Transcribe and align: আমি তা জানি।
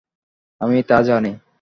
আমি 0.61 0.77
তা 0.83 0.97
জানি। 1.01 1.31